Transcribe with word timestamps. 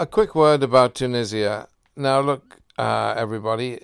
a 0.00 0.06
quick 0.06 0.34
word 0.34 0.62
about 0.62 0.94
Tunisia. 0.94 1.68
Now, 1.94 2.20
look, 2.20 2.58
uh, 2.78 3.12
everybody, 3.18 3.78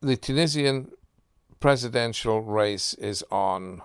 the 0.00 0.16
Tunisian 0.16 0.92
presidential 1.60 2.40
race 2.40 2.94
is 2.94 3.22
on. 3.30 3.82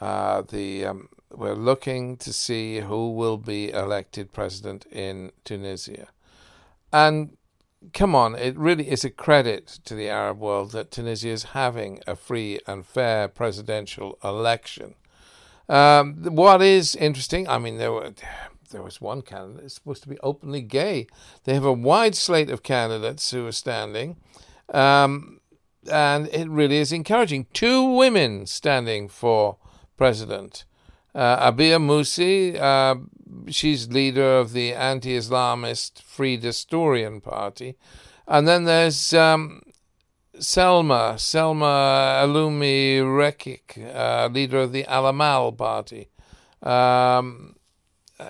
Uh, 0.00 0.42
the 0.42 0.84
um, 0.84 1.08
we're 1.30 1.54
looking 1.54 2.16
to 2.16 2.32
see 2.32 2.80
who 2.80 3.12
will 3.12 3.36
be 3.36 3.70
elected 3.70 4.32
president 4.32 4.84
in 4.86 5.30
Tunisia, 5.44 6.08
and 6.92 7.36
come 7.92 8.16
on, 8.16 8.34
it 8.34 8.58
really 8.58 8.90
is 8.90 9.04
a 9.04 9.10
credit 9.10 9.68
to 9.84 9.94
the 9.94 10.08
Arab 10.08 10.40
world 10.40 10.72
that 10.72 10.90
Tunisia 10.90 11.28
is 11.28 11.44
having 11.44 12.00
a 12.04 12.16
free 12.16 12.58
and 12.66 12.84
fair 12.84 13.28
presidential 13.28 14.18
election. 14.24 14.96
Um, 15.68 16.34
what 16.34 16.60
is 16.62 16.96
interesting, 16.96 17.48
I 17.48 17.58
mean, 17.58 17.78
there 17.78 17.92
were 17.92 18.12
there 18.72 18.82
was 18.82 19.00
one 19.00 19.22
candidate 19.22 19.70
supposed 19.70 20.02
to 20.02 20.08
be 20.08 20.18
openly 20.20 20.62
gay. 20.62 21.06
They 21.44 21.54
have 21.54 21.64
a 21.64 21.72
wide 21.72 22.14
slate 22.14 22.50
of 22.50 22.62
candidates 22.62 23.30
who 23.30 23.46
are 23.46 23.52
standing, 23.52 24.16
um, 24.72 25.40
and 25.90 26.28
it 26.28 26.48
really 26.48 26.78
is 26.78 26.92
encouraging. 26.92 27.46
Two 27.52 27.84
women 27.84 28.46
standing 28.46 29.08
for 29.08 29.58
president. 29.96 30.64
Uh, 31.14 31.52
Abir 31.52 31.78
Moussi, 31.78 32.58
uh, 32.58 32.96
she's 33.48 33.88
leader 33.88 34.38
of 34.38 34.52
the 34.52 34.72
anti-Islamist 34.72 36.02
Free 36.02 36.38
Destourian 36.38 37.22
Party, 37.22 37.76
and 38.26 38.48
then 38.48 38.64
there's 38.64 39.12
um, 39.12 39.62
Selma, 40.38 41.18
Selma 41.18 42.22
Elloumi 42.24 43.00
Rekik, 43.00 43.94
uh, 43.94 44.28
leader 44.32 44.60
of 44.60 44.72
the 44.72 44.86
Al 44.86 45.06
Amal 45.06 45.52
Party. 45.52 46.08
Um, 46.62 47.56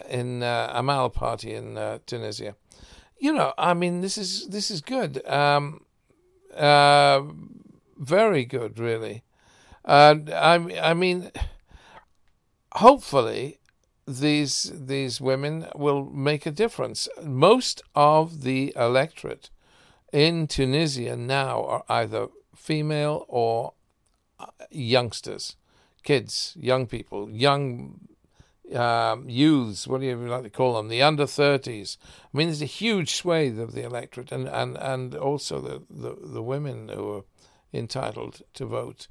in 0.08 0.42
uh, 0.42 0.70
Amal 0.74 1.10
party 1.10 1.54
in 1.54 1.76
uh, 1.76 1.98
Tunisia. 2.06 2.54
You 3.18 3.32
know, 3.32 3.52
I 3.56 3.74
mean, 3.74 4.00
this 4.00 4.18
is 4.18 4.48
this 4.48 4.70
is 4.70 4.80
good. 4.80 5.24
Um, 5.26 5.84
uh, 6.56 7.22
very 7.96 8.44
good, 8.44 8.78
really. 8.78 9.22
Uh, 9.84 10.16
I 10.32 10.54
I 10.90 10.94
mean, 10.94 11.30
hopefully, 12.74 13.58
these 14.06 14.72
these 14.74 15.20
women 15.20 15.68
will 15.74 16.04
make 16.04 16.46
a 16.46 16.50
difference. 16.50 17.08
Most 17.22 17.82
of 17.94 18.42
the 18.42 18.72
electorate 18.76 19.50
in 20.12 20.46
Tunisia 20.46 21.16
now 21.16 21.64
are 21.64 21.84
either 21.88 22.28
female 22.54 23.24
or 23.28 23.72
uh, 24.38 24.46
youngsters, 24.70 25.56
kids, 26.02 26.56
young 26.58 26.86
people, 26.86 27.30
young 27.30 28.00
um, 28.74 29.28
youths, 29.28 29.86
what 29.86 30.00
do 30.00 30.06
you 30.06 30.16
like 30.16 30.44
to 30.44 30.50
call 30.50 30.74
them, 30.74 30.88
the 30.88 31.02
under 31.02 31.24
30s. 31.24 31.96
I 32.02 32.36
mean, 32.36 32.48
there's 32.48 32.62
a 32.62 32.66
huge 32.66 33.14
swathe 33.14 33.58
of 33.58 33.72
the 33.72 33.84
electorate 33.84 34.32
and, 34.32 34.48
and, 34.48 34.76
and 34.78 35.14
also 35.14 35.60
the, 35.60 35.82
the, 35.90 36.16
the 36.20 36.42
women 36.42 36.88
who 36.88 37.16
are 37.16 37.24
entitled 37.72 38.42
to 38.54 38.66
vote 38.66 39.08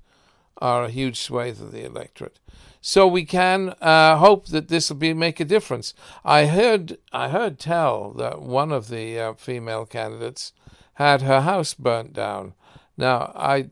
are 0.58 0.86
a 0.86 0.90
huge 0.90 1.20
swathe 1.20 1.62
of 1.62 1.72
the 1.72 1.86
electorate. 1.86 2.40
So 2.82 3.08
we 3.08 3.26
can 3.26 3.70
uh, 3.82 4.18
hope 4.18 4.48
that 4.48 4.68
this 4.68 4.90
will 4.90 4.98
be 4.98 5.14
make 5.14 5.40
a 5.40 5.46
difference. 5.46 5.94
I 6.26 6.48
heard 6.48 6.98
I 7.12 7.30
heard 7.30 7.60
tell 7.60 8.12
that 8.14 8.42
one 8.42 8.72
of 8.72 8.90
the 8.90 9.20
uh, 9.20 9.34
female 9.34 9.86
candidates 9.86 10.52
had 10.96 11.22
her 11.22 11.42
house 11.42 11.74
burnt 11.74 12.14
down. 12.14 12.54
Now 12.98 13.32
I 13.36 13.70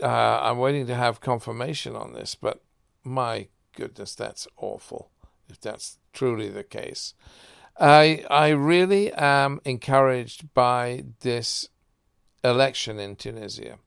uh, 0.00 0.40
I'm 0.42 0.58
waiting 0.58 0.86
to 0.86 0.94
have 0.94 1.20
confirmation 1.20 1.96
on 1.96 2.12
this, 2.12 2.34
but 2.34 2.62
my 3.04 3.48
goodness, 3.72 4.14
that's 4.14 4.46
awful 4.56 5.10
if 5.48 5.60
that's 5.60 5.98
truly 6.12 6.48
the 6.48 6.64
case. 6.64 7.14
I 7.78 8.24
I 8.30 8.48
really 8.48 9.12
am 9.12 9.60
encouraged 9.64 10.52
by 10.54 11.04
this 11.20 11.68
election 12.44 12.98
in 12.98 13.16
Tunisia. 13.16 13.78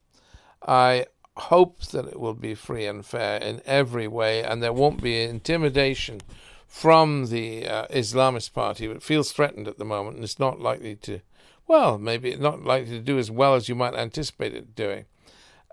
I 0.66 1.06
hope 1.36 1.80
that 1.86 2.06
it 2.06 2.18
will 2.18 2.34
be 2.34 2.54
free 2.54 2.86
and 2.86 3.04
fair 3.04 3.38
in 3.38 3.60
every 3.66 4.08
way, 4.08 4.42
and 4.42 4.62
there 4.62 4.72
won't 4.72 5.02
be 5.02 5.22
intimidation 5.22 6.20
from 6.66 7.26
the 7.26 7.66
uh, 7.66 7.86
Islamist 7.88 8.52
party, 8.52 8.88
which 8.88 9.04
feels 9.04 9.32
threatened 9.32 9.68
at 9.68 9.78
the 9.78 9.84
moment 9.84 10.16
and 10.16 10.24
is 10.24 10.38
not 10.38 10.60
likely 10.60 10.96
to, 10.96 11.20
well, 11.68 11.98
maybe 11.98 12.34
not 12.36 12.64
likely 12.64 12.90
to 12.92 13.00
do 13.00 13.18
as 13.18 13.30
well 13.30 13.54
as 13.54 13.68
you 13.68 13.74
might 13.74 13.94
anticipate 13.94 14.54
it 14.54 14.74
doing. 14.74 15.04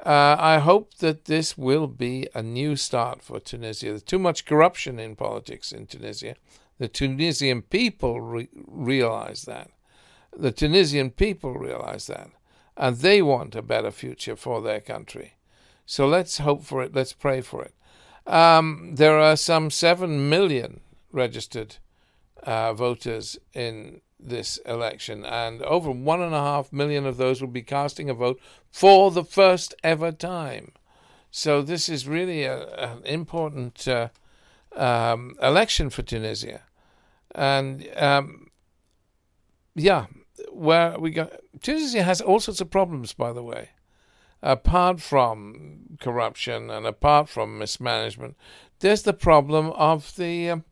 Uh, 0.06 0.36
I 0.38 0.60
hope 0.60 0.96
that 0.96 1.26
this 1.26 1.58
will 1.58 1.88
be 1.88 2.28
a 2.34 2.44
new 2.44 2.76
start 2.76 3.22
for 3.22 3.40
Tunisia. 3.40 3.88
There's 3.88 4.04
too 4.04 4.20
much 4.20 4.46
corruption 4.46 5.00
in 5.00 5.16
politics 5.16 5.72
in 5.72 5.88
Tunisia. 5.88 6.36
The 6.78 6.88
Tunisian 6.88 7.62
people 7.62 8.20
re- 8.20 8.50
realize 8.54 9.44
that. 9.44 9.72
The 10.36 10.52
Tunisian 10.52 11.12
people 11.12 11.54
realize 11.54 12.08
that. 12.08 12.32
And 12.76 12.98
they 12.98 13.22
want 13.22 13.56
a 13.56 13.62
better 13.62 13.92
future 13.92 14.36
for 14.36 14.62
their 14.62 14.82
country. 14.82 15.36
So 15.86 16.08
let's 16.08 16.40
hope 16.40 16.64
for 16.64 16.84
it. 16.84 16.96
Let's 16.96 17.14
pray 17.14 17.42
for 17.42 17.64
it. 17.64 17.74
Um, 18.26 18.96
there 18.96 19.20
are 19.20 19.36
some 19.36 19.70
7 19.70 20.30
million 20.30 20.80
registered 21.12 21.78
uh, 22.42 22.74
voters 22.74 23.38
in 23.54 24.02
this 24.28 24.58
election, 24.66 25.26
and 25.26 25.62
over 25.64 25.92
one 25.92 26.22
and 26.22 26.34
a 26.34 26.40
half 26.40 26.72
million 26.72 27.06
of 27.06 27.18
those 27.18 27.42
will 27.42 27.50
be 27.50 27.62
casting 27.62 28.10
a 28.10 28.14
vote 28.14 28.40
for 28.72 29.12
the 29.12 29.24
first 29.24 29.76
ever 29.84 30.12
time. 30.12 30.72
So 31.32 31.62
this 31.62 31.90
is 31.90 32.08
really 32.08 32.44
a, 32.44 32.68
an 32.76 33.04
important 33.06 33.88
uh, 33.88 34.10
um, 34.76 35.36
election 35.42 35.90
for 35.90 36.02
Tunisia, 36.02 36.62
and 37.34 37.88
um, 37.96 38.52
yeah, 39.76 40.06
where 40.52 41.00
we 41.00 41.12
got 41.12 41.32
Tunisia 41.62 42.04
has 42.04 42.22
all 42.22 42.40
sorts 42.40 42.62
of 42.62 42.70
problems, 42.70 43.14
by 43.14 43.34
the 43.34 43.44
way. 43.44 43.70
Apart 44.42 45.00
from 45.00 45.98
corruption 46.02 46.70
and 46.70 46.86
apart 46.86 47.30
from 47.30 47.58
mismanagement, 47.58 48.36
there's 48.80 49.04
the 49.04 49.14
problem 49.14 49.72
of 49.72 50.16
the 50.18 50.50
um, 50.50 50.66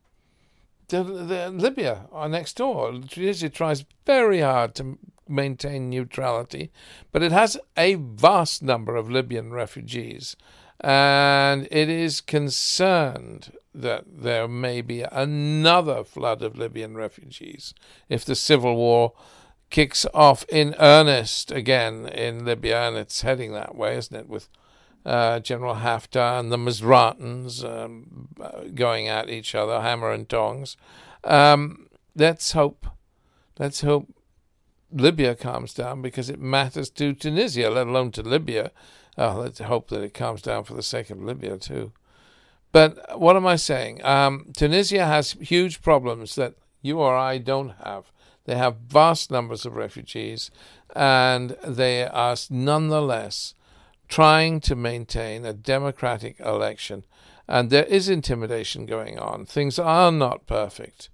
the, 0.91 1.03
the 1.03 1.49
Libya 1.49 2.05
are 2.11 2.29
next 2.29 2.57
door. 2.57 2.93
Tunisia 3.09 3.49
tries 3.49 3.85
very 4.05 4.41
hard 4.41 4.75
to 4.75 4.97
maintain 5.27 5.89
neutrality, 5.89 6.71
but 7.11 7.23
it 7.23 7.31
has 7.31 7.57
a 7.77 7.95
vast 7.95 8.61
number 8.61 8.95
of 8.95 9.09
Libyan 9.09 9.51
refugees, 9.51 10.35
and 10.79 11.67
it 11.71 11.89
is 11.89 12.21
concerned 12.21 13.53
that 13.73 14.03
there 14.07 14.47
may 14.47 14.81
be 14.81 15.01
another 15.01 16.03
flood 16.03 16.41
of 16.41 16.57
Libyan 16.57 16.95
refugees 16.95 17.73
if 18.09 18.25
the 18.25 18.35
civil 18.35 18.75
war 18.75 19.13
kicks 19.69 20.05
off 20.13 20.43
in 20.49 20.75
earnest 20.79 21.51
again 21.51 22.07
in 22.07 22.45
Libya, 22.45 22.89
and 22.89 22.97
it's 22.97 23.21
heading 23.21 23.53
that 23.53 23.75
way, 23.75 23.95
isn't 23.95 24.15
it? 24.15 24.27
With 24.27 24.49
uh, 25.05 25.39
General 25.39 25.75
Haftar 25.75 26.39
and 26.39 26.51
the 26.51 26.57
Misratans 26.57 27.63
um, 27.63 28.29
going 28.75 29.07
at 29.07 29.29
each 29.29 29.55
other, 29.55 29.81
hammer 29.81 30.11
and 30.11 30.27
tongs. 30.27 30.77
Um, 31.23 31.87
let's 32.15 32.51
hope, 32.51 32.85
let's 33.57 33.81
hope 33.81 34.13
Libya 34.91 35.35
calms 35.35 35.73
down 35.73 36.01
because 36.01 36.29
it 36.29 36.39
matters 36.39 36.89
to 36.91 37.13
Tunisia, 37.13 37.69
let 37.69 37.87
alone 37.87 38.11
to 38.11 38.21
Libya. 38.21 38.71
Oh, 39.17 39.37
let's 39.39 39.59
hope 39.59 39.89
that 39.89 40.03
it 40.03 40.13
calms 40.13 40.41
down 40.41 40.63
for 40.63 40.73
the 40.73 40.83
sake 40.83 41.09
of 41.09 41.21
Libya 41.21 41.57
too. 41.57 41.91
But 42.71 43.19
what 43.19 43.35
am 43.35 43.45
I 43.45 43.57
saying? 43.57 44.03
Um, 44.05 44.51
Tunisia 44.55 45.05
has 45.05 45.33
huge 45.33 45.81
problems 45.81 46.35
that 46.35 46.55
you 46.81 46.99
or 46.99 47.15
I 47.15 47.37
don't 47.37 47.73
have. 47.83 48.11
They 48.45 48.55
have 48.55 48.77
vast 48.77 49.29
numbers 49.29 49.65
of 49.65 49.75
refugees, 49.75 50.49
and 50.95 51.51
they 51.65 52.07
are 52.07 52.35
nonetheless 52.49 53.53
trying 54.11 54.59
to 54.59 54.75
maintain 54.75 55.45
a 55.45 55.53
democratic 55.53 56.37
election. 56.41 57.05
And 57.47 57.69
there 57.69 57.85
is 57.85 58.09
intimidation 58.09 58.85
going 58.85 59.17
on. 59.17 59.45
Things 59.45 59.79
are 59.79 60.11
not 60.11 60.45
perfect. 60.45 61.09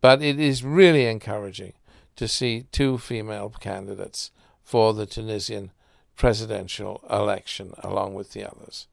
But 0.00 0.22
it 0.22 0.40
is 0.40 0.64
really 0.64 1.06
encouraging 1.06 1.74
to 2.16 2.26
see 2.26 2.64
two 2.72 2.96
female 2.96 3.50
candidates 3.60 4.30
for 4.64 4.94
the 4.94 5.04
Tunisian 5.04 5.70
presidential 6.16 7.04
election 7.10 7.74
along 7.82 8.14
with 8.14 8.32
the 8.32 8.50
others. 8.50 8.86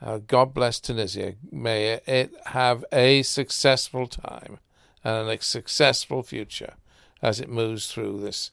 Uh, 0.00 0.18
God 0.18 0.54
bless 0.54 0.78
Tunisia. 0.78 1.34
May 1.50 2.00
it 2.06 2.32
have 2.46 2.84
a 2.92 3.22
successful 3.22 4.06
time 4.06 4.58
and 5.02 5.28
a 5.28 5.42
successful 5.42 6.22
future 6.22 6.74
as 7.20 7.40
it 7.40 7.48
moves 7.48 7.92
through 7.92 8.20
this 8.20 8.52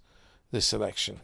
this 0.51 0.73
election. 0.73 1.19